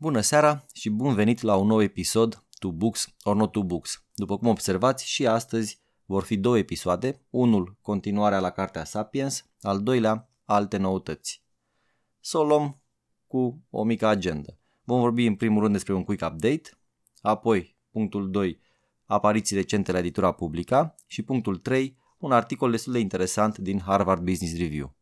Bună 0.00 0.20
seara 0.20 0.64
și 0.74 0.90
bun 0.90 1.14
venit 1.14 1.40
la 1.40 1.56
un 1.56 1.66
nou 1.66 1.82
episod 1.82 2.44
To 2.58 2.72
Books 2.72 3.14
or 3.22 3.36
Not 3.36 3.52
To 3.52 3.62
Books. 3.62 4.04
După 4.14 4.38
cum 4.38 4.48
observați, 4.48 5.08
și 5.08 5.26
astăzi 5.26 5.80
vor 6.04 6.22
fi 6.22 6.36
două 6.36 6.58
episoade, 6.58 7.20
unul 7.30 7.76
continuarea 7.82 8.40
la 8.40 8.50
cartea 8.50 8.84
Sapiens, 8.84 9.46
al 9.60 9.82
doilea 9.82 10.30
alte 10.44 10.76
noutăți. 10.76 11.42
Să 12.20 12.38
o 12.38 12.44
luăm 12.44 12.82
cu 13.26 13.62
o 13.70 13.84
mică 13.84 14.06
agenda. 14.06 14.58
Vom 14.84 15.00
vorbi 15.00 15.26
în 15.26 15.34
primul 15.34 15.60
rând 15.62 15.72
despre 15.72 15.94
un 15.94 16.04
quick 16.04 16.26
update, 16.26 16.78
apoi 17.20 17.76
punctul 17.90 18.30
2, 18.30 18.60
apariții 19.04 19.56
recente 19.56 19.92
la 19.92 19.98
editura 19.98 20.32
Publica 20.32 20.94
și 21.06 21.22
punctul 21.22 21.56
3, 21.56 21.96
un 22.18 22.32
articol 22.32 22.70
destul 22.70 22.92
de 22.92 22.98
interesant 22.98 23.58
din 23.58 23.80
Harvard 23.80 24.22
Business 24.22 24.58
Review. 24.58 24.94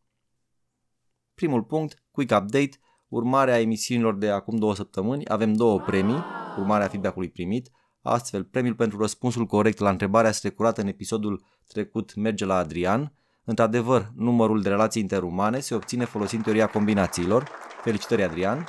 Primul 1.33 1.63
punct, 1.63 2.03
quick 2.11 2.31
update, 2.41 2.79
urmarea 3.09 3.59
emisiunilor 3.59 4.15
de 4.15 4.29
acum 4.29 4.57
două 4.57 4.75
săptămâni, 4.75 5.27
avem 5.27 5.53
două 5.53 5.79
premii, 5.79 6.23
urmarea 6.57 6.87
feedback-ului 6.87 7.29
primit, 7.29 7.69
astfel 8.01 8.43
premiul 8.43 8.75
pentru 8.75 8.97
răspunsul 8.99 9.45
corect 9.45 9.79
la 9.79 9.89
întrebarea 9.89 10.31
strecurată 10.31 10.81
în 10.81 10.87
episodul 10.87 11.43
trecut 11.67 12.15
merge 12.15 12.45
la 12.45 12.55
Adrian, 12.55 13.13
Într-adevăr, 13.49 14.11
numărul 14.15 14.61
de 14.61 14.69
relații 14.69 15.01
interumane 15.01 15.59
se 15.59 15.75
obține 15.75 16.05
folosind 16.05 16.43
teoria 16.43 16.67
combinațiilor. 16.67 17.49
Felicitări, 17.81 18.23
Adrian! 18.23 18.67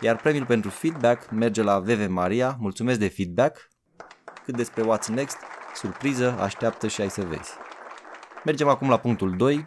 Iar 0.00 0.16
premiul 0.16 0.46
pentru 0.46 0.70
feedback 0.70 1.30
merge 1.30 1.62
la 1.62 1.78
VV 1.78 2.06
Maria. 2.08 2.56
Mulțumesc 2.60 2.98
de 2.98 3.08
feedback! 3.08 3.68
Cât 4.44 4.56
despre 4.56 4.82
What's 4.82 5.14
Next, 5.14 5.36
surpriză, 5.74 6.38
așteaptă 6.40 6.86
și 6.86 7.00
ai 7.00 7.10
să 7.10 7.22
vezi. 7.22 7.50
Mergem 8.44 8.68
acum 8.68 8.88
la 8.88 8.96
punctul 8.96 9.36
2, 9.36 9.66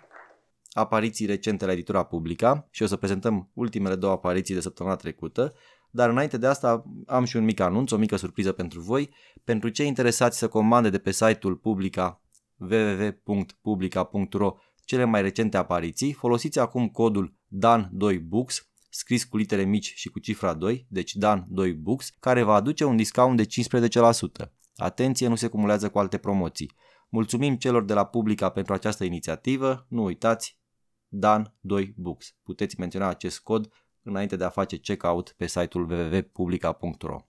apariții 0.72 1.26
recente 1.26 1.66
la 1.66 1.72
editura 1.72 2.04
Publica 2.04 2.68
și 2.70 2.84
o 2.84 2.86
să 2.86 2.96
prezentăm 2.96 3.50
ultimele 3.54 3.96
două 3.96 4.14
apariții 4.14 4.54
de 4.54 4.62
săptămâna 4.62 4.96
trecută, 4.96 5.54
dar 5.92 6.10
înainte 6.10 6.38
de 6.38 6.48
asta 6.48 6.84
am 7.08 7.24
și 7.24 7.38
un 7.38 7.44
mic 7.44 7.60
anunț, 7.60 7.92
o 7.92 7.98
mică 7.98 8.16
surpriză 8.16 8.52
pentru 8.52 8.80
voi. 8.80 9.10
Pentru 9.44 9.70
cei 9.70 9.88
interesați 9.88 10.38
să 10.38 10.48
comande 10.48 10.90
de 10.90 10.98
pe 10.98 11.12
site-ul 11.12 11.56
Publica 11.56 12.22
www.publica.ro 12.58 14.56
cele 14.84 15.04
mai 15.04 15.22
recente 15.22 15.58
apariții, 15.58 16.14
folosiți 16.14 16.60
acum 16.60 16.88
codul 16.90 17.36
DAN2BOOKS, 17.66 18.56
scris 18.90 19.24
cu 19.24 19.38
litere 19.38 19.64
mici 19.64 19.94
și 19.96 20.10
cu 20.10 20.20
cifra 20.20 20.54
2, 20.54 20.86
deci 20.90 21.16
DAN2BOOKS, 21.18 22.20
care 22.20 22.44
va 22.44 22.54
aduce 22.54 22.84
un 22.84 22.96
discount 22.96 23.38
de 23.38 23.46
15%. 24.46 24.52
Atenție, 24.76 25.28
nu 25.28 25.36
se 25.36 25.48
cumulează 25.48 25.90
cu 25.90 26.00
alte 26.00 26.18
promoții. 26.18 26.72
Mulțumim 27.10 27.56
celor 27.56 27.84
de 27.84 27.94
la 27.94 28.06
Publica 28.06 28.50
pentru 28.50 28.74
această 28.74 29.04
inițiativă, 29.04 29.86
nu 29.90 30.04
uitați, 30.04 30.61
DAN2BOOKS. 31.18 32.36
Puteți 32.44 32.80
menționa 32.80 33.08
acest 33.08 33.40
cod 33.40 33.70
înainte 34.04 34.36
de 34.36 34.44
a 34.44 34.50
face 34.50 34.78
checkout 34.78 35.34
pe 35.38 35.48
site-ul 35.48 35.92
www.publica.ro. 35.92 37.26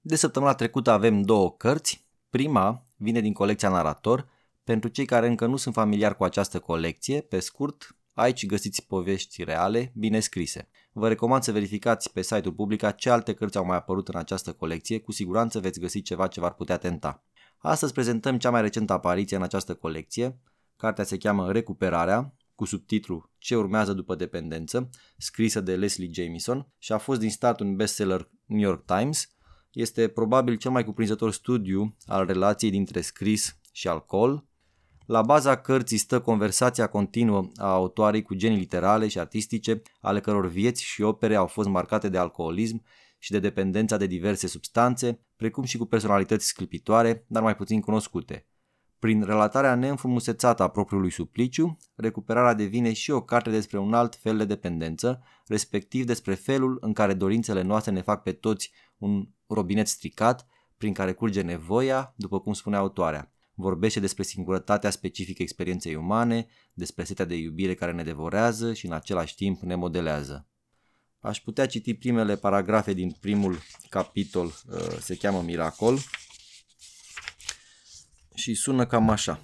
De 0.00 0.16
săptămâna 0.16 0.54
trecută 0.54 0.90
avem 0.90 1.22
două 1.22 1.52
cărți. 1.52 2.06
Prima 2.30 2.86
vine 2.96 3.20
din 3.20 3.32
colecția 3.32 3.68
Narator. 3.68 4.28
Pentru 4.64 4.88
cei 4.88 5.04
care 5.04 5.26
încă 5.26 5.46
nu 5.46 5.56
sunt 5.56 5.74
familiari 5.74 6.16
cu 6.16 6.24
această 6.24 6.58
colecție, 6.60 7.20
pe 7.20 7.40
scurt, 7.40 7.96
aici 8.12 8.46
găsiți 8.46 8.86
povești 8.86 9.44
reale, 9.44 9.92
bine 9.94 10.20
scrise. 10.20 10.68
Vă 10.92 11.08
recomand 11.08 11.42
să 11.42 11.52
verificați 11.52 12.12
pe 12.12 12.22
site-ul 12.22 12.54
Publica 12.54 12.90
ce 12.90 13.10
alte 13.10 13.34
cărți 13.34 13.56
au 13.56 13.64
mai 13.64 13.76
apărut 13.76 14.08
în 14.08 14.18
această 14.18 14.52
colecție, 14.52 15.00
cu 15.00 15.12
siguranță 15.12 15.60
veți 15.60 15.80
găsi 15.80 16.02
ceva 16.02 16.26
ce 16.26 16.40
v-ar 16.40 16.54
putea 16.54 16.76
tenta. 16.76 17.24
Astăzi 17.58 17.92
prezentăm 17.92 18.38
cea 18.38 18.50
mai 18.50 18.60
recentă 18.60 18.92
apariție 18.92 19.36
în 19.36 19.42
această 19.42 19.74
colecție. 19.74 20.38
Cartea 20.76 21.04
se 21.04 21.16
cheamă 21.16 21.52
Recuperarea, 21.52 22.34
cu 22.62 22.68
subtitlu 22.68 23.30
Ce 23.38 23.56
urmează 23.56 23.92
după 23.92 24.14
dependență, 24.14 24.90
scrisă 25.16 25.60
de 25.60 25.76
Leslie 25.76 26.08
Jamison 26.12 26.68
și 26.78 26.92
a 26.92 26.98
fost 26.98 27.20
din 27.20 27.30
start 27.30 27.60
un 27.60 27.76
bestseller 27.76 28.30
New 28.46 28.60
York 28.60 28.84
Times. 28.84 29.28
Este 29.72 30.08
probabil 30.08 30.56
cel 30.56 30.70
mai 30.70 30.84
cuprinzător 30.84 31.32
studiu 31.32 31.96
al 32.06 32.26
relației 32.26 32.70
dintre 32.70 33.00
scris 33.00 33.56
și 33.72 33.88
alcool. 33.88 34.46
La 35.06 35.22
baza 35.22 35.56
cărții 35.56 35.96
stă 35.96 36.20
conversația 36.20 36.86
continuă 36.86 37.50
a 37.56 37.72
autoarei 37.72 38.22
cu 38.22 38.34
genii 38.34 38.58
literale 38.58 39.08
și 39.08 39.18
artistice, 39.18 39.82
ale 40.00 40.20
căror 40.20 40.46
vieți 40.46 40.82
și 40.82 41.02
opere 41.02 41.34
au 41.34 41.46
fost 41.46 41.68
marcate 41.68 42.08
de 42.08 42.18
alcoolism 42.18 42.84
și 43.18 43.30
de 43.30 43.38
dependența 43.38 43.96
de 43.96 44.06
diverse 44.06 44.46
substanțe, 44.46 45.20
precum 45.36 45.64
și 45.64 45.76
cu 45.76 45.84
personalități 45.84 46.46
sclipitoare, 46.46 47.24
dar 47.28 47.42
mai 47.42 47.56
puțin 47.56 47.80
cunoscute. 47.80 48.46
Prin 49.02 49.22
relatarea 49.22 49.74
neînfrumusețată 49.74 50.62
a 50.62 50.68
propriului 50.68 51.10
supliciu, 51.10 51.78
recuperarea 51.94 52.54
devine 52.54 52.92
și 52.92 53.10
o 53.10 53.22
carte 53.22 53.50
despre 53.50 53.78
un 53.78 53.94
alt 53.94 54.14
fel 54.14 54.36
de 54.36 54.44
dependență, 54.44 55.22
respectiv 55.46 56.06
despre 56.06 56.34
felul 56.34 56.78
în 56.80 56.92
care 56.92 57.14
dorințele 57.14 57.62
noastre 57.62 57.92
ne 57.92 58.00
fac 58.00 58.22
pe 58.22 58.32
toți 58.32 58.72
un 58.98 59.28
robinet 59.46 59.88
stricat, 59.88 60.46
prin 60.76 60.92
care 60.92 61.12
curge 61.12 61.40
nevoia, 61.40 62.14
după 62.16 62.40
cum 62.40 62.52
spune 62.52 62.76
autoarea. 62.76 63.32
Vorbește 63.54 64.00
despre 64.00 64.22
singurătatea 64.22 64.90
specifică 64.90 65.42
experienței 65.42 65.94
umane, 65.94 66.46
despre 66.74 67.04
setea 67.04 67.24
de 67.24 67.34
iubire 67.34 67.74
care 67.74 67.92
ne 67.92 68.02
devorează 68.02 68.72
și 68.72 68.86
în 68.86 68.92
același 68.92 69.34
timp 69.34 69.60
ne 69.60 69.74
modelează. 69.74 70.48
Aș 71.20 71.40
putea 71.40 71.66
citi 71.66 71.94
primele 71.94 72.36
paragrafe 72.36 72.92
din 72.92 73.16
primul 73.20 73.58
capitol, 73.88 74.46
uh, 74.46 74.96
se 75.00 75.16
cheamă 75.16 75.42
Miracol, 75.42 75.98
și 78.34 78.54
sună 78.54 78.86
cam 78.86 79.10
așa. 79.10 79.40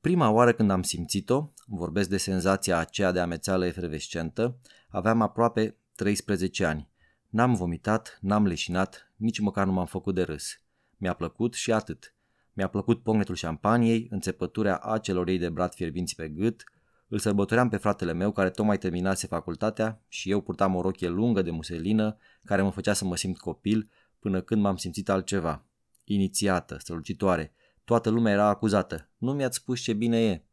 Prima 0.00 0.30
oară 0.30 0.52
când 0.52 0.70
am 0.70 0.82
simțit-o, 0.82 1.52
vorbesc 1.66 2.08
de 2.08 2.16
senzația 2.16 2.78
aceea 2.78 3.12
de 3.12 3.20
amețeală 3.20 3.66
efervescentă, 3.66 4.58
aveam 4.88 5.20
aproape 5.20 5.76
13 5.94 6.64
ani. 6.64 6.88
N-am 7.28 7.54
vomitat, 7.54 8.18
n-am 8.20 8.46
leșinat, 8.46 9.12
nici 9.16 9.38
măcar 9.38 9.66
nu 9.66 9.72
m-am 9.72 9.86
făcut 9.86 10.14
de 10.14 10.22
râs. 10.22 10.60
Mi-a 10.96 11.14
plăcut 11.14 11.54
și 11.54 11.72
atât. 11.72 12.14
Mi-a 12.52 12.68
plăcut 12.68 13.02
pognetul 13.02 13.34
șampaniei, 13.34 14.06
înțepăturea 14.10 14.76
acelor 14.76 15.28
ei 15.28 15.38
de 15.38 15.48
brat 15.48 15.74
fierbinți 15.74 16.14
pe 16.14 16.28
gât, 16.28 16.64
îl 17.08 17.18
sărbătoream 17.18 17.68
pe 17.68 17.76
fratele 17.76 18.12
meu 18.12 18.32
care 18.32 18.50
tocmai 18.50 18.78
terminase 18.78 19.26
facultatea 19.26 20.02
și 20.08 20.30
eu 20.30 20.40
purtam 20.40 20.74
o 20.74 20.80
rochie 20.80 21.08
lungă 21.08 21.42
de 21.42 21.50
muselină 21.50 22.16
care 22.44 22.62
mă 22.62 22.70
făcea 22.70 22.92
să 22.92 23.04
mă 23.04 23.16
simt 23.16 23.38
copil 23.38 23.90
până 24.18 24.40
când 24.40 24.62
m-am 24.62 24.76
simțit 24.76 25.08
altceva. 25.08 25.64
Inițiată, 26.04 26.76
strălucitoare, 26.78 27.54
toată 27.84 28.10
lumea 28.10 28.32
era 28.32 28.46
acuzată. 28.46 29.10
Nu 29.18 29.32
mi-ați 29.32 29.56
spus 29.56 29.80
ce 29.80 29.92
bine 29.92 30.24
e. 30.24 30.44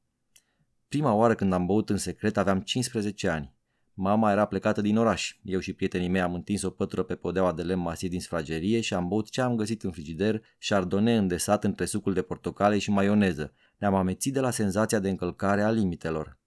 Prima 0.87 1.13
oară 1.13 1.35
când 1.35 1.53
am 1.53 1.65
băut 1.65 1.89
în 1.89 1.97
secret 1.97 2.37
aveam 2.37 2.61
15 2.61 3.27
ani. 3.29 3.57
Mama 3.93 4.31
era 4.31 4.45
plecată 4.45 4.81
din 4.81 4.97
oraș. 4.97 5.35
Eu 5.43 5.59
și 5.59 5.73
prietenii 5.73 6.07
mei 6.07 6.21
am 6.21 6.33
întins 6.33 6.61
o 6.61 6.69
pătură 6.69 7.03
pe 7.03 7.15
podeaua 7.15 7.53
de 7.53 7.61
lemn 7.61 7.81
masiv 7.81 8.09
din 8.09 8.19
sfragerie 8.19 8.81
și 8.81 8.93
am 8.93 9.07
băut 9.07 9.29
ce 9.29 9.41
am 9.41 9.55
găsit 9.55 9.83
în 9.83 9.91
frigider, 9.91 10.41
șardone 10.57 11.17
îndesat 11.17 11.63
între 11.63 11.85
sucul 11.85 12.13
de 12.13 12.21
portocale 12.21 12.77
și 12.77 12.91
maioneză. 12.91 13.53
Ne-am 13.77 13.95
amețit 13.95 14.33
de 14.33 14.39
la 14.39 14.49
senzația 14.49 14.99
de 14.99 15.09
încălcare 15.09 15.61
a 15.61 15.71
limitelor. 15.71 16.39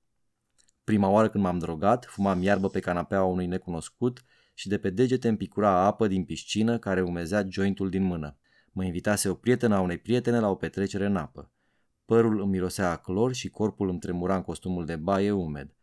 Prima 0.85 1.09
oară 1.09 1.29
când 1.29 1.45
m-am 1.45 1.59
drogat, 1.59 2.05
fumam 2.05 2.43
iarbă 2.43 2.69
pe 2.69 2.81
canapeaua 2.81 3.31
unui 3.31 3.47
necunoscut 3.47 4.25
și 4.55 4.69
de 4.69 4.79
pe 4.79 4.91
degete 4.91 5.29
îmi 5.29 5.37
picura 5.37 5.71
apă 5.71 6.07
din 6.07 6.25
piscină 6.25 6.79
care 6.79 7.03
umezea 7.03 7.47
jointul 7.49 7.91
din 7.91 8.03
mână. 8.03 8.37
Mă 8.73 8.85
invitase 8.85 9.29
o 9.29 9.35
prietenă 9.35 9.75
a 9.75 9.81
unei 9.81 9.99
prietene 9.99 10.39
la 10.39 10.49
o 10.49 10.55
petrecere 10.55 11.07
în 11.07 11.17
apă. 11.17 11.51
Părul 12.05 12.41
îmi 12.41 12.51
mirosea 12.51 12.91
a 12.91 12.97
clor 12.97 13.33
și 13.35 13.49
corpul 13.49 13.89
îmi 13.89 13.99
tremura 13.99 14.37
în 14.37 14.43
costumul 14.43 14.85
de 14.85 14.97
baie 14.97 15.31
umed. 15.31 15.75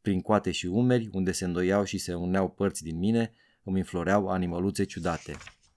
Prin 0.00 0.20
coate 0.20 0.50
și 0.50 0.66
umeri, 0.66 1.08
unde 1.12 1.32
se 1.32 1.44
îndoiau 1.44 1.84
și 1.84 1.98
se 1.98 2.14
uneau 2.14 2.48
părți 2.48 2.82
din 2.82 2.98
mine, 2.98 3.32
îmi 3.62 3.78
înfloreau 3.78 4.28
animăluțe 4.28 4.84
ciudate. 4.84 5.36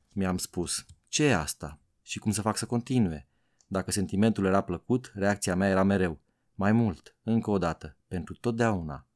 Mi-am 0.09 0.37
spus, 0.37 0.85
ce 1.07 1.23
e 1.23 1.35
asta? 1.35 1.79
Și 2.01 2.19
cum 2.19 2.31
să 2.31 2.41
fac 2.41 2.57
să 2.57 2.65
continue? 2.65 3.27
Dacă 3.67 3.91
sentimentul 3.91 4.45
era 4.45 4.61
plăcut, 4.61 5.11
reacția 5.15 5.55
mea 5.55 5.69
era 5.69 5.83
mereu. 5.83 6.19
Mai 6.55 6.71
mult, 6.71 7.15
încă 7.23 7.49
o 7.49 7.57
dată, 7.57 7.97
pentru 8.07 8.35
totdeauna. 8.35 9.07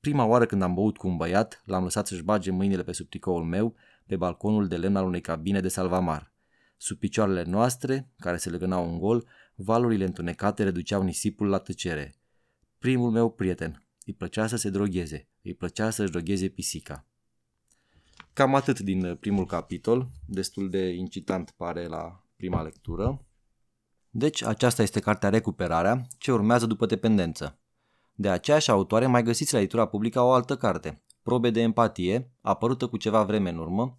Prima 0.00 0.24
oară 0.24 0.46
când 0.46 0.62
am 0.62 0.74
băut 0.74 0.96
cu 0.96 1.08
un 1.08 1.16
băiat, 1.16 1.62
l-am 1.64 1.82
lăsat 1.82 2.06
să-și 2.06 2.22
bage 2.22 2.50
mâinile 2.50 2.82
pe 2.82 2.92
sub 2.92 3.08
tricoul 3.08 3.44
meu, 3.44 3.74
pe 4.06 4.16
balconul 4.16 4.68
de 4.68 4.76
lemn 4.76 4.96
al 4.96 5.06
unei 5.06 5.20
cabine 5.20 5.60
de 5.60 5.68
salvamar. 5.68 6.31
Sub 6.84 6.98
picioarele 6.98 7.42
noastre, 7.42 8.12
care 8.18 8.36
se 8.36 8.50
legănau 8.50 8.92
în 8.92 8.98
gol, 8.98 9.28
valurile 9.54 10.04
întunecate 10.04 10.62
reduceau 10.62 11.02
nisipul 11.02 11.48
la 11.48 11.58
tăcere. 11.58 12.14
Primul 12.78 13.10
meu 13.10 13.30
prieten. 13.30 13.86
Îi 14.04 14.12
plăcea 14.12 14.46
să 14.46 14.56
se 14.56 14.70
drogheze. 14.70 15.28
Îi 15.42 15.54
plăcea 15.54 15.90
să-și 15.90 16.10
drogheze 16.10 16.48
pisica. 16.48 17.06
Cam 18.32 18.54
atât 18.54 18.80
din 18.80 19.16
primul 19.16 19.46
capitol, 19.46 20.10
destul 20.26 20.70
de 20.70 20.88
incitant 20.88 21.50
pare 21.50 21.86
la 21.86 22.24
prima 22.36 22.62
lectură. 22.62 23.26
Deci, 24.10 24.42
aceasta 24.42 24.82
este 24.82 25.00
cartea 25.00 25.28
Recuperarea, 25.28 26.06
ce 26.18 26.32
urmează 26.32 26.66
după 26.66 26.86
dependență. 26.86 27.58
De 28.14 28.28
aceeași 28.28 28.70
autoare 28.70 29.06
mai 29.06 29.22
găsiți 29.22 29.52
la 29.52 29.58
editura 29.58 29.86
publică 29.86 30.20
o 30.20 30.32
altă 30.32 30.56
carte, 30.56 31.02
Probe 31.22 31.50
de 31.50 31.60
empatie, 31.60 32.32
apărută 32.40 32.86
cu 32.86 32.96
ceva 32.96 33.22
vreme 33.22 33.50
în 33.50 33.58
urmă. 33.58 33.94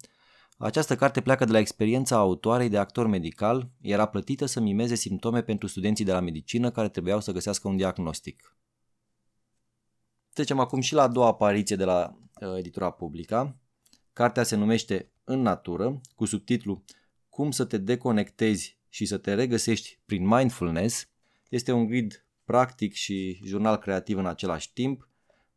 Această 0.56 0.96
carte 0.96 1.20
pleacă 1.20 1.44
de 1.44 1.52
la 1.52 1.58
experiența 1.58 2.16
autoarei 2.16 2.68
de 2.68 2.78
actor 2.78 3.06
medical, 3.06 3.70
era 3.80 4.06
plătită 4.06 4.46
să 4.46 4.60
mimeze 4.60 4.94
simptome 4.94 5.42
pentru 5.42 5.66
studenții 5.66 6.04
de 6.04 6.12
la 6.12 6.20
medicină 6.20 6.70
care 6.70 6.88
trebuiau 6.88 7.20
să 7.20 7.32
găsească 7.32 7.68
un 7.68 7.76
diagnostic. 7.76 8.56
Trecem 10.32 10.58
acum 10.58 10.80
și 10.80 10.94
la 10.94 11.02
a 11.02 11.08
doua 11.08 11.26
apariție 11.26 11.76
de 11.76 11.84
la 11.84 12.18
uh, 12.40 12.56
editura 12.56 12.90
Publica. 12.90 13.56
Cartea 14.12 14.42
se 14.42 14.56
numește 14.56 15.10
În 15.24 15.40
natură, 15.40 16.00
cu 16.14 16.24
subtitlu 16.24 16.84
Cum 17.28 17.50
să 17.50 17.64
te 17.64 17.78
deconectezi 17.78 18.78
și 18.88 19.06
să 19.06 19.18
te 19.18 19.34
regăsești 19.34 20.00
prin 20.06 20.26
mindfulness. 20.26 21.08
Este 21.48 21.72
un 21.72 21.86
grid 21.86 22.26
practic 22.44 22.92
și 22.92 23.40
jurnal 23.44 23.76
creativ 23.76 24.18
în 24.18 24.26
același 24.26 24.72
timp. 24.72 25.08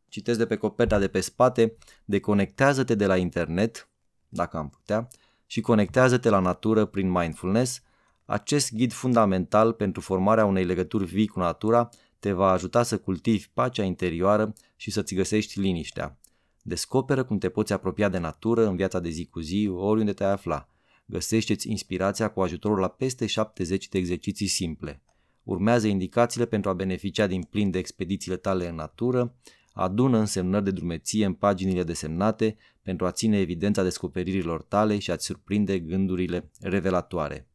Citesc 0.09 0.37
de 0.37 0.45
pe 0.45 0.55
coperta 0.55 0.99
de 0.99 1.07
pe 1.07 1.19
spate, 1.19 1.77
deconectează-te 2.05 2.95
de 2.95 3.05
la 3.05 3.17
internet, 3.17 3.89
dacă 4.29 4.57
am 4.57 4.69
putea, 4.69 5.07
și 5.45 5.61
conectează-te 5.61 6.29
la 6.29 6.39
natură 6.39 6.85
prin 6.85 7.09
mindfulness. 7.09 7.81
Acest 8.25 8.73
ghid 8.73 8.93
fundamental 8.93 9.73
pentru 9.73 10.01
formarea 10.01 10.45
unei 10.45 10.65
legături 10.65 11.05
vii 11.05 11.27
cu 11.27 11.39
natura 11.39 11.89
te 12.19 12.31
va 12.31 12.51
ajuta 12.51 12.83
să 12.83 12.97
cultivi 12.97 13.47
pacea 13.53 13.83
interioară 13.83 14.53
și 14.75 14.91
să-ți 14.91 15.15
găsești 15.15 15.59
liniștea. 15.59 16.17
Descoperă 16.61 17.23
cum 17.23 17.37
te 17.37 17.49
poți 17.49 17.73
apropia 17.73 18.09
de 18.09 18.17
natură 18.17 18.67
în 18.67 18.75
viața 18.75 18.99
de 18.99 19.09
zi 19.09 19.25
cu 19.25 19.39
zi, 19.39 19.69
oriunde 19.73 20.13
te 20.13 20.23
afla. 20.23 20.69
Găsește-ți 21.05 21.69
inspirația 21.69 22.29
cu 22.29 22.41
ajutorul 22.41 22.79
la 22.79 22.87
peste 22.87 23.25
70 23.25 23.89
de 23.89 23.97
exerciții 23.97 24.47
simple. 24.47 25.01
Urmează 25.43 25.87
indicațiile 25.87 26.45
pentru 26.45 26.69
a 26.69 26.73
beneficia 26.73 27.27
din 27.27 27.43
plin 27.43 27.71
de 27.71 27.77
expedițiile 27.77 28.37
tale 28.37 28.69
în 28.69 28.75
natură, 28.75 29.35
adună 29.73 30.17
însemnări 30.17 30.63
de 30.63 30.71
drumeție 30.71 31.25
în 31.25 31.33
paginile 31.33 31.83
desemnate 31.83 32.57
pentru 32.87 33.05
a 33.05 33.11
ține 33.11 33.39
evidența 33.39 33.83
descoperirilor 33.83 34.61
tale 34.61 34.99
și 34.99 35.11
a-ți 35.11 35.25
surprinde 35.25 35.79
gândurile 35.79 36.51
revelatoare. 36.61 37.47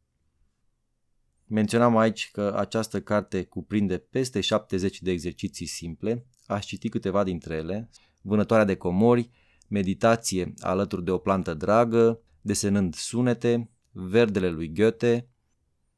Menționam 1.47 1.97
aici 1.97 2.31
că 2.31 2.53
această 2.57 3.01
carte 3.01 3.43
cuprinde 3.43 3.97
peste 3.97 4.41
70 4.41 5.01
de 5.01 5.11
exerciții 5.11 5.65
simple, 5.65 6.25
aș 6.45 6.65
citi 6.65 6.89
câteva 6.89 7.23
dintre 7.23 7.55
ele, 7.55 7.89
vânătoarea 8.21 8.65
de 8.65 8.75
comori, 8.75 9.29
meditație 9.67 10.53
alături 10.59 11.03
de 11.03 11.11
o 11.11 11.17
plantă 11.17 11.53
dragă, 11.53 12.21
desenând 12.41 12.95
sunete, 12.95 13.69
verdele 13.91 14.49
lui 14.49 14.73
Goethe, 14.73 15.29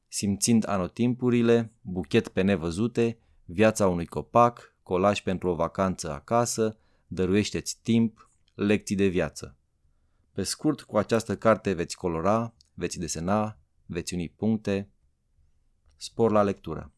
simțind 0.08 0.68
anotimpurile, 0.68 1.74
buchet 1.82 2.28
pe 2.28 2.42
nevăzute, 2.42 3.18
viața 3.46 3.88
unui 3.88 4.06
copac, 4.06 4.76
colaj 4.84 5.22
pentru 5.22 5.50
o 5.50 5.56
vacanță 5.56 6.12
acasă, 6.12 6.78
dăruiește-ți 7.08 7.80
timp, 7.84 8.25
lecții 8.56 8.96
de 8.96 9.08
viață. 9.08 9.58
Pe 10.32 10.44
scurt, 10.44 10.82
cu 10.82 10.98
această 10.98 11.38
carte 11.38 11.74
veți 11.74 11.98
colora, 11.98 12.56
veți 12.74 13.00
desena, 13.00 13.60
veți 13.86 14.14
uni 14.14 14.30
puncte, 14.30 14.92
spor 15.96 16.32
la 16.32 16.44
lectură. 16.44 16.94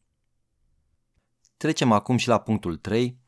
Trecem 1.56 1.92
acum 1.92 2.16
și 2.16 2.28
la 2.28 2.40
punctul 2.40 2.76
3. 2.76 3.20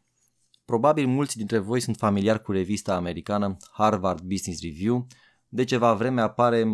Probabil 0.64 1.06
mulți 1.06 1.36
dintre 1.36 1.58
voi 1.58 1.80
sunt 1.80 1.96
familiari 1.96 2.42
cu 2.42 2.52
revista 2.52 2.94
americană 2.94 3.56
Harvard 3.72 4.20
Business 4.20 4.62
Review. 4.62 5.06
De 5.48 5.64
ceva 5.64 5.94
vreme 5.94 6.20
apare 6.20 6.72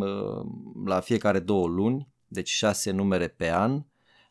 la 0.85 1.01
fiecare 1.01 1.41
două 1.41 1.67
luni, 1.67 2.09
deci 2.27 2.49
șase 2.49 2.91
numere 2.91 3.29
pe 3.29 3.51
an, 3.51 3.85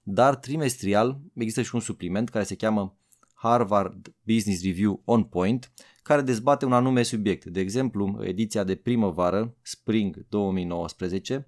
dar 0.03 0.35
trimestrial 0.35 1.21
există 1.33 1.61
și 1.61 1.75
un 1.75 1.81
supliment 1.81 2.29
care 2.29 2.43
se 2.43 2.55
cheamă 2.55 2.97
Harvard 3.35 4.13
Business 4.23 4.63
Review 4.63 5.01
On 5.05 5.23
Point, 5.23 5.71
care 6.03 6.21
dezbate 6.21 6.65
un 6.65 6.73
anume 6.73 7.03
subiect. 7.03 7.45
De 7.45 7.59
exemplu, 7.59 8.19
ediția 8.23 8.63
de 8.63 8.75
primăvară, 8.75 9.55
Spring 9.61 10.25
2019, 10.29 11.47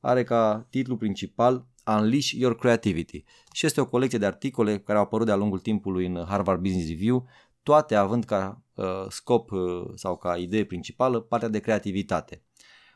are 0.00 0.24
ca 0.24 0.66
titlu 0.70 0.96
principal 0.96 1.66
Unleash 1.86 2.30
Your 2.30 2.56
Creativity 2.56 3.24
și 3.52 3.66
este 3.66 3.80
o 3.80 3.86
colecție 3.86 4.18
de 4.18 4.26
articole 4.26 4.78
care 4.78 4.98
au 4.98 5.04
apărut 5.04 5.26
de-a 5.26 5.36
lungul 5.36 5.58
timpului 5.58 6.06
în 6.06 6.24
Harvard 6.28 6.60
Business 6.60 6.88
Review, 6.88 7.28
toate 7.62 7.94
având 7.94 8.24
ca 8.24 8.62
uh, 8.74 9.04
scop 9.08 9.50
uh, 9.50 9.60
sau 9.94 10.16
ca 10.16 10.36
idee 10.36 10.64
principală 10.64 11.20
partea 11.20 11.48
de 11.48 11.58
creativitate. 11.58 12.42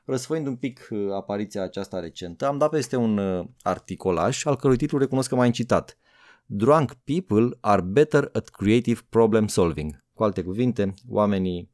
Răsfăind 0.04 0.46
un 0.46 0.56
pic 0.56 0.88
uh, 0.90 1.12
apariția 1.12 1.62
aceasta 1.62 2.00
recentă, 2.00 2.46
am 2.46 2.58
dat 2.58 2.70
peste 2.70 2.96
un 2.96 3.18
uh, 3.18 3.46
articolaj 3.62 4.46
al 4.46 4.56
cărui 4.56 4.76
titlu 4.76 4.98
recunosc 4.98 5.28
că 5.28 5.34
m-a 5.34 5.46
incitat. 5.46 5.98
Drunk 6.48 6.92
people 7.04 7.56
are 7.60 7.82
better 7.82 8.30
at 8.32 8.48
creative 8.48 9.00
problem 9.08 9.46
solving. 9.46 10.04
Cu 10.14 10.24
alte 10.24 10.42
cuvinte, 10.42 10.94
oamenii, 11.08 11.70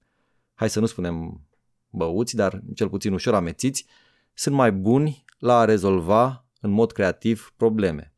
hai 0.54 0.70
să 0.70 0.80
nu 0.80 0.86
spunem 0.86 1.46
băuți, 1.90 2.36
dar 2.36 2.62
cel 2.74 2.88
puțin 2.88 3.12
ușor 3.12 3.34
amețiți, 3.34 3.86
sunt 4.34 4.54
mai 4.54 4.72
buni 4.72 5.24
la 5.38 5.58
a 5.58 5.64
rezolva 5.64 6.46
în 6.60 6.70
mod 6.70 6.92
creativ 6.92 7.52
probleme. 7.56 8.14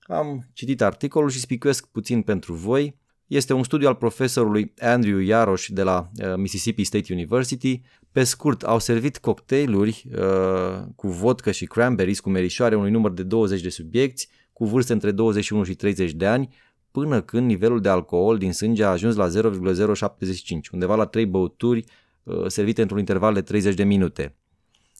Am 0.00 0.48
citit 0.52 0.80
articolul 0.80 1.30
și 1.30 1.40
spicuiesc 1.40 1.86
puțin 1.86 2.22
pentru 2.22 2.54
voi. 2.54 2.98
Este 3.26 3.52
un 3.52 3.62
studiu 3.62 3.88
al 3.88 3.94
profesorului 3.94 4.72
Andrew 4.78 5.18
Yarosh 5.18 5.66
de 5.66 5.82
la 5.82 6.10
uh, 6.22 6.34
Mississippi 6.36 6.84
State 6.84 7.12
University. 7.12 7.80
Pe 8.12 8.24
scurt, 8.24 8.62
au 8.62 8.78
servit 8.78 9.18
cocktailuri 9.18 10.08
uh, 10.12 10.82
cu 10.96 11.08
vodka 11.08 11.50
și 11.50 11.66
cranberries 11.66 12.20
cu 12.20 12.30
merișoare 12.30 12.74
unui 12.76 12.90
număr 12.90 13.10
de 13.10 13.22
20 13.22 13.60
de 13.60 13.68
subiecti 13.68 14.28
cu 14.58 14.64
vârste 14.64 14.92
între 14.92 15.10
21 15.10 15.62
și 15.62 15.74
30 15.74 16.12
de 16.12 16.26
ani, 16.26 16.54
până 16.90 17.22
când 17.22 17.46
nivelul 17.46 17.80
de 17.80 17.88
alcool 17.88 18.38
din 18.38 18.52
sânge 18.52 18.84
a 18.84 18.90
ajuns 18.90 19.16
la 19.16 19.28
0,075, 19.28 20.68
undeva 20.68 20.94
la 20.94 21.06
3 21.06 21.26
băuturi 21.26 21.84
uh, 22.22 22.46
servite 22.46 22.82
într-un 22.82 22.98
interval 22.98 23.34
de 23.34 23.42
30 23.42 23.74
de 23.74 23.84
minute. 23.84 24.36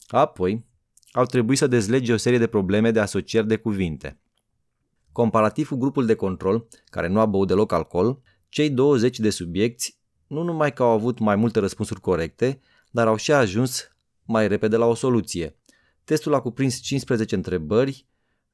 Apoi, 0.09 0.65
au 1.13 1.25
trebuit 1.25 1.59
să 1.59 1.67
dezlege 1.67 2.13
o 2.13 2.17
serie 2.17 2.39
de 2.39 2.47
probleme 2.47 2.91
de 2.91 3.01
asocieri 3.01 3.47
de 3.47 3.57
cuvinte. 3.57 4.21
Comparativ 5.13 5.69
cu 5.69 5.77
grupul 5.77 6.07
de 6.07 6.15
control, 6.15 6.69
care 6.85 7.09
nu 7.09 7.21
a 7.21 7.27
băut 7.27 7.49
deloc 7.49 7.73
alcool, 7.73 8.21
cei 8.49 8.71
20 8.71 9.19
de 9.19 9.31
subiecti 9.31 9.95
nu 10.27 10.43
numai 10.43 10.73
că 10.73 10.83
au 10.83 10.91
avut 10.91 11.19
mai 11.19 11.37
multe 11.37 11.59
răspunsuri 11.59 12.01
corecte, 12.01 12.61
dar 12.91 13.07
au 13.07 13.17
și 13.17 13.33
ajuns 13.33 13.89
mai 14.25 14.49
repede 14.49 14.77
la 14.77 14.87
o 14.87 14.95
soluție. 14.95 15.57
Testul 16.05 16.35
a 16.35 16.41
cuprins 16.41 16.81
15 16.81 17.35
întrebări, 17.35 18.07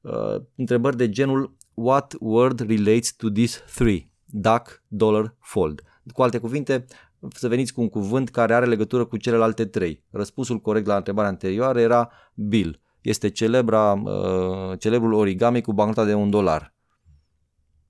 uh, 0.05 0.41
întrebări 0.55 0.97
de 0.97 1.09
genul 1.09 1.57
What 1.73 2.15
word 2.19 2.59
relates 2.59 3.13
to 3.13 3.29
these 3.29 3.59
three? 3.75 4.09
Duck, 4.25 4.83
dollar, 4.87 5.35
fold. 5.39 5.81
Cu 6.13 6.21
alte 6.21 6.37
cuvinte, 6.37 6.85
să 7.29 7.47
veniți 7.47 7.73
cu 7.73 7.81
un 7.81 7.89
cuvânt 7.89 8.29
care 8.29 8.53
are 8.53 8.65
legătură 8.65 9.05
cu 9.05 9.17
celelalte 9.17 9.65
trei. 9.65 10.03
Răspunsul 10.09 10.59
corect 10.59 10.85
la 10.85 10.95
întrebarea 10.95 11.29
anterioară 11.29 11.79
era 11.79 12.11
bill. 12.33 12.79
Este 13.01 13.29
celebra, 13.29 13.91
uh, 13.91 14.79
celebrul 14.79 15.13
origami 15.13 15.61
cu 15.61 15.73
bancnota 15.73 16.05
de 16.05 16.13
un 16.13 16.29
dolar. 16.29 16.73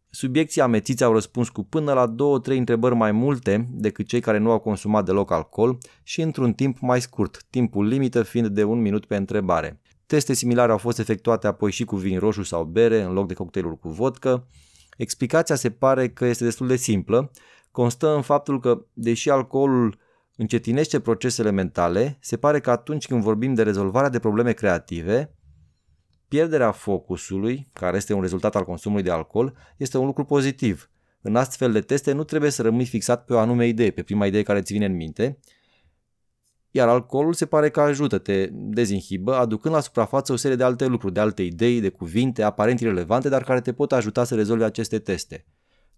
Subiecții 0.10 0.62
amețiți 0.62 1.03
au 1.03 1.13
răspuns 1.13 1.50
cu 1.50 1.63
până 1.63 1.93
la 1.93 2.07
două-trei 2.07 2.57
întrebări 2.57 2.95
mai 2.95 3.12
multe 3.12 3.69
decât 3.72 4.07
cei 4.07 4.19
care 4.19 4.38
nu 4.38 4.51
au 4.51 4.60
consumat 4.60 5.05
deloc 5.05 5.31
alcool 5.31 5.77
și 6.03 6.22
într-un 6.22 6.53
timp 6.53 6.79
mai 6.79 7.01
scurt, 7.01 7.45
timpul 7.50 7.88
limită 7.88 8.24
fiind 8.24 8.48
de 8.48 8.63
un 8.63 8.81
minut 8.81 9.05
pe 9.05 9.15
întrebare. 9.15 9.81
Teste 10.15 10.34
similare 10.34 10.72
au 10.72 10.77
fost 10.77 11.00
efectuate 11.00 11.48
apoi 11.48 11.72
și 11.72 11.86
cu 11.86 11.95
vin 11.95 12.19
roșu 12.19 12.43
sau 12.43 12.63
bere 12.63 13.01
în 13.01 13.13
loc 13.13 13.27
de 13.27 13.34
cocktailuri 13.34 13.79
cu 13.79 13.89
vodcă. 13.89 14.48
Explicația 14.98 15.55
se 15.55 15.72
pare 15.72 16.10
că 16.10 16.25
este 16.25 16.43
destul 16.43 16.67
de 16.67 16.75
simplă 16.75 17.31
constă 17.72 18.15
în 18.15 18.22
faptul 18.22 18.60
că, 18.60 18.86
deși 18.93 19.29
alcoolul 19.29 19.98
încetinește 20.36 21.00
procesele 21.00 21.51
mentale, 21.51 22.17
se 22.22 22.38
pare 22.38 22.60
că 22.60 22.72
atunci 22.72 23.07
când 23.07 23.22
vorbim 23.22 23.53
de 23.53 23.63
rezolvarea 23.63 24.10
de 24.10 24.19
probleme 24.19 24.51
creative, 24.51 25.36
pierderea 26.27 26.72
focusului, 26.72 27.69
care 27.74 27.98
este 27.98 28.13
un 28.13 28.22
rezultat 28.22 28.55
al 28.55 28.63
consumului 28.63 29.03
de 29.03 29.12
alcool, 29.12 29.53
este 29.77 29.98
un 29.98 30.05
lucru 30.05 30.24
pozitiv. 30.24 30.89
În 31.22 31.36
astfel 31.36 31.72
de 31.72 31.81
teste 31.81 32.12
nu 32.12 32.24
trebuie 32.24 32.51
să 32.51 32.62
rămâi 32.62 32.86
fixat 32.86 33.25
pe 33.25 33.34
o 33.34 33.39
anume 33.39 33.67
idee, 33.67 33.91
pe 33.91 34.03
prima 34.03 34.25
idee 34.25 34.43
care 34.43 34.62
ți 34.62 34.74
vine 34.74 34.86
în 34.86 34.95
minte, 34.95 35.39
iar 36.75 36.88
alcoolul 36.88 37.34
se 37.34 37.46
pare 37.46 37.70
că 37.70 37.82
ajută, 37.82 38.17
te 38.17 38.50
dezinhibă, 38.51 39.36
aducând 39.36 39.74
la 39.74 39.79
suprafață 39.79 40.32
o 40.32 40.36
serie 40.36 40.55
de 40.55 40.63
alte 40.63 40.86
lucruri, 40.86 41.13
de 41.13 41.20
alte 41.20 41.41
idei, 41.41 41.79
de 41.79 41.89
cuvinte 41.89 42.44
aparent 42.44 42.79
irelevante, 42.79 43.29
dar 43.29 43.44
care 43.44 43.62
te 43.62 43.74
pot 43.74 43.91
ajuta 43.91 44.24
să 44.24 44.36
rezolvi 44.36 44.63
aceste 44.63 45.00
teste. 45.00 45.46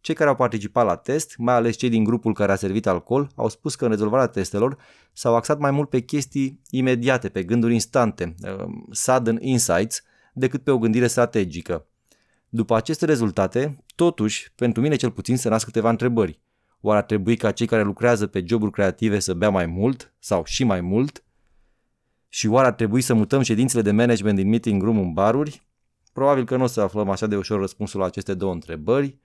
Cei 0.01 0.15
care 0.15 0.29
au 0.29 0.35
participat 0.35 0.85
la 0.85 0.95
test, 0.95 1.37
mai 1.37 1.53
ales 1.53 1.75
cei 1.75 1.89
din 1.89 2.03
grupul 2.03 2.33
care 2.33 2.51
a 2.51 2.55
servit 2.55 2.87
alcool, 2.87 3.29
au 3.35 3.49
spus 3.49 3.75
că 3.75 3.83
în 3.83 3.89
rezolvarea 3.89 4.27
testelor 4.27 4.77
s-au 5.13 5.35
axat 5.35 5.59
mai 5.59 5.71
mult 5.71 5.89
pe 5.89 5.99
chestii 5.99 6.61
imediate, 6.69 7.29
pe 7.29 7.43
gânduri 7.43 7.73
instante, 7.73 8.35
um, 8.43 8.87
sudden 8.91 9.37
insights, 9.41 10.03
decât 10.33 10.63
pe 10.63 10.71
o 10.71 10.77
gândire 10.77 11.07
strategică. 11.07 11.85
După 12.49 12.75
aceste 12.75 13.05
rezultate, 13.05 13.83
totuși, 13.95 14.51
pentru 14.55 14.81
mine 14.81 14.95
cel 14.95 15.11
puțin 15.11 15.37
se 15.37 15.49
nasc 15.49 15.65
câteva 15.65 15.89
întrebări. 15.89 16.39
Oare 16.87 16.99
ar 16.99 17.05
trebui 17.05 17.35
ca 17.35 17.51
cei 17.51 17.67
care 17.67 17.83
lucrează 17.83 18.27
pe 18.27 18.43
joburi 18.45 18.71
creative 18.71 19.19
să 19.19 19.33
bea 19.33 19.49
mai 19.49 19.65
mult 19.65 20.13
sau 20.19 20.43
și 20.45 20.63
mai 20.63 20.81
mult? 20.81 21.23
Și 22.27 22.47
oare 22.47 22.67
ar 22.67 22.73
trebui 22.73 23.01
să 23.01 23.13
mutăm 23.13 23.41
ședințele 23.41 23.81
de 23.81 23.91
management 23.91 24.37
din 24.37 24.49
meeting 24.49 24.83
room 24.83 24.99
în 24.99 25.13
baruri? 25.13 25.67
Probabil 26.13 26.45
că 26.45 26.57
nu 26.57 26.63
o 26.63 26.67
să 26.67 26.81
aflăm 26.81 27.09
așa 27.09 27.27
de 27.27 27.35
ușor 27.35 27.59
răspunsul 27.59 27.99
la 27.99 28.05
aceste 28.05 28.33
două 28.33 28.53
întrebări, 28.53 29.17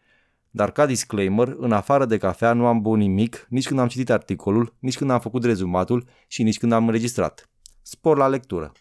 dar 0.50 0.73
ca 0.73 0.87
disclaimer, 0.87 1.54
în 1.59 1.73
afară 1.73 2.04
de 2.04 2.16
cafea 2.16 2.52
nu 2.52 2.66
am 2.66 2.81
băut 2.81 2.99
nimic, 2.99 3.47
nici 3.49 3.66
când 3.66 3.81
am 3.81 3.88
citit 3.88 4.11
articolul, 4.11 4.76
nici 4.78 4.97
când 4.97 5.11
am 5.11 5.21
făcut 5.21 5.45
rezumatul 5.45 6.09
și 6.26 6.42
nici 6.42 6.59
când 6.59 6.73
am 6.73 6.87
înregistrat. 6.87 7.50
Spor 7.83 8.16
la 8.16 8.28
lectură! 8.28 8.73